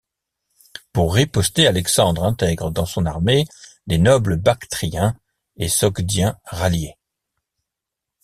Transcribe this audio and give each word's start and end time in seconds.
Pour 0.93 1.13
riposter, 1.13 1.67
Alexandre 1.67 2.23
intègre 2.23 2.71
dans 2.71 2.87
son 2.87 3.05
armée 3.05 3.45
des 3.85 3.99
nobles 3.99 4.37
bactriens 4.37 5.15
et 5.57 5.67
sogdiens 5.69 6.39
ralliés. 6.45 6.97